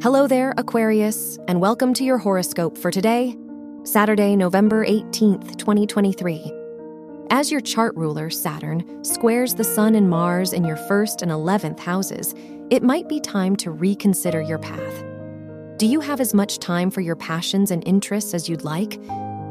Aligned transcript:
Hello 0.00 0.28
there, 0.28 0.54
Aquarius, 0.56 1.40
and 1.48 1.60
welcome 1.60 1.92
to 1.94 2.04
your 2.04 2.18
horoscope 2.18 2.78
for 2.78 2.88
today, 2.88 3.36
Saturday, 3.82 4.36
November 4.36 4.86
18th, 4.86 5.56
2023. 5.56 6.52
As 7.30 7.50
your 7.50 7.60
chart 7.60 7.96
ruler, 7.96 8.30
Saturn, 8.30 9.02
squares 9.02 9.56
the 9.56 9.64
Sun 9.64 9.96
and 9.96 10.08
Mars 10.08 10.52
in 10.52 10.62
your 10.62 10.76
first 10.76 11.20
and 11.22 11.32
11th 11.32 11.80
houses, 11.80 12.32
it 12.70 12.84
might 12.84 13.08
be 13.08 13.18
time 13.18 13.56
to 13.56 13.72
reconsider 13.72 14.40
your 14.40 14.60
path. 14.60 15.04
Do 15.78 15.86
you 15.88 15.98
have 15.98 16.20
as 16.20 16.32
much 16.32 16.60
time 16.60 16.92
for 16.92 17.00
your 17.00 17.16
passions 17.16 17.72
and 17.72 17.82
interests 17.84 18.34
as 18.34 18.48
you'd 18.48 18.62
like? 18.62 19.00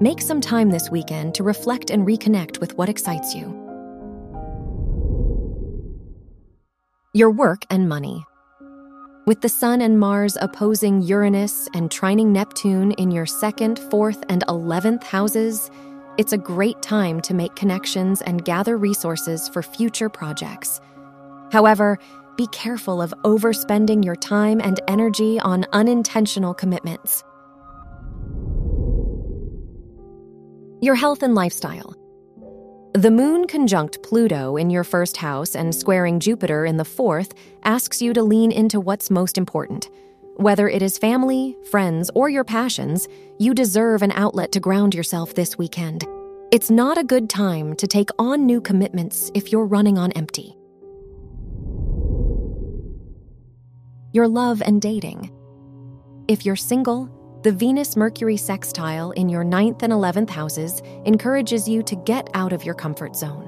Make 0.00 0.22
some 0.22 0.40
time 0.40 0.70
this 0.70 0.88
weekend 0.88 1.34
to 1.34 1.42
reflect 1.42 1.90
and 1.90 2.06
reconnect 2.06 2.60
with 2.60 2.78
what 2.78 2.88
excites 2.88 3.34
you. 3.34 3.44
Your 7.12 7.30
work 7.30 7.64
and 7.68 7.90
money. 7.90 8.24
With 9.26 9.42
the 9.42 9.50
Sun 9.50 9.82
and 9.82 10.00
Mars 10.00 10.38
opposing 10.40 11.02
Uranus 11.02 11.68
and 11.74 11.90
trining 11.90 12.28
Neptune 12.28 12.92
in 12.92 13.10
your 13.10 13.26
second, 13.26 13.78
fourth, 13.78 14.24
and 14.30 14.42
11th 14.48 15.04
houses, 15.04 15.70
it's 16.16 16.32
a 16.32 16.38
great 16.38 16.80
time 16.80 17.20
to 17.22 17.34
make 17.34 17.54
connections 17.54 18.22
and 18.22 18.44
gather 18.44 18.78
resources 18.78 19.46
for 19.46 19.62
future 19.62 20.08
projects. 20.08 20.80
However, 21.52 21.98
be 22.38 22.46
careful 22.46 23.02
of 23.02 23.12
overspending 23.22 24.02
your 24.02 24.16
time 24.16 24.58
and 24.58 24.80
energy 24.88 25.38
on 25.38 25.66
unintentional 25.74 26.54
commitments. 26.54 27.22
Your 30.80 30.94
health 30.94 31.22
and 31.22 31.34
lifestyle. 31.34 31.99
The 33.00 33.10
moon 33.10 33.46
conjunct 33.46 34.02
Pluto 34.02 34.58
in 34.58 34.68
your 34.68 34.84
first 34.84 35.16
house 35.16 35.56
and 35.56 35.74
squaring 35.74 36.20
Jupiter 36.20 36.66
in 36.66 36.76
the 36.76 36.84
fourth 36.84 37.32
asks 37.62 38.02
you 38.02 38.12
to 38.12 38.22
lean 38.22 38.52
into 38.52 38.78
what's 38.78 39.10
most 39.10 39.38
important. 39.38 39.88
Whether 40.36 40.68
it 40.68 40.82
is 40.82 40.98
family, 40.98 41.56
friends, 41.70 42.10
or 42.14 42.28
your 42.28 42.44
passions, 42.44 43.08
you 43.38 43.54
deserve 43.54 44.02
an 44.02 44.12
outlet 44.12 44.52
to 44.52 44.60
ground 44.60 44.94
yourself 44.94 45.34
this 45.34 45.56
weekend. 45.56 46.04
It's 46.52 46.70
not 46.70 46.98
a 46.98 47.02
good 47.02 47.30
time 47.30 47.74
to 47.76 47.86
take 47.86 48.10
on 48.18 48.44
new 48.44 48.60
commitments 48.60 49.30
if 49.32 49.50
you're 49.50 49.64
running 49.64 49.96
on 49.96 50.12
empty. 50.12 50.54
Your 54.12 54.28
love 54.28 54.60
and 54.60 54.82
dating. 54.82 55.30
If 56.28 56.44
you're 56.44 56.54
single, 56.54 57.08
the 57.42 57.52
Venus 57.52 57.96
Mercury 57.96 58.36
sextile 58.36 59.12
in 59.12 59.30
your 59.30 59.44
ninth 59.44 59.82
and 59.82 59.94
11th 59.94 60.28
houses 60.28 60.82
encourages 61.06 61.66
you 61.66 61.82
to 61.84 61.96
get 61.96 62.28
out 62.34 62.52
of 62.52 62.64
your 62.64 62.74
comfort 62.74 63.16
zone. 63.16 63.46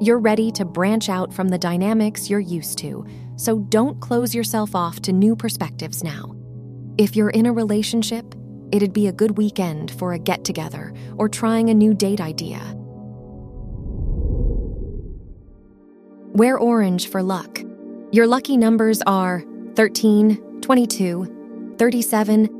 You're 0.00 0.18
ready 0.18 0.50
to 0.50 0.64
branch 0.64 1.08
out 1.08 1.32
from 1.32 1.46
the 1.46 1.58
dynamics 1.58 2.28
you're 2.28 2.40
used 2.40 2.78
to, 2.78 3.06
so 3.36 3.60
don't 3.60 4.00
close 4.00 4.34
yourself 4.34 4.74
off 4.74 4.98
to 5.02 5.12
new 5.12 5.36
perspectives 5.36 6.02
now. 6.02 6.34
If 6.98 7.14
you're 7.14 7.30
in 7.30 7.46
a 7.46 7.52
relationship, 7.52 8.34
it'd 8.72 8.92
be 8.92 9.06
a 9.06 9.12
good 9.12 9.38
weekend 9.38 9.92
for 9.92 10.12
a 10.12 10.18
get 10.18 10.44
together 10.44 10.92
or 11.16 11.28
trying 11.28 11.70
a 11.70 11.74
new 11.74 11.94
date 11.94 12.20
idea. 12.20 12.60
Wear 16.32 16.58
orange 16.58 17.08
for 17.08 17.22
luck. 17.22 17.62
Your 18.10 18.26
lucky 18.26 18.56
numbers 18.56 19.02
are 19.02 19.44
13, 19.76 20.60
22, 20.62 21.74
37, 21.78 22.59